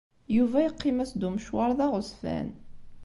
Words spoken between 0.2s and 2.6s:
Yuba yeqqim-as-d umecwaṛ d aɣezfan.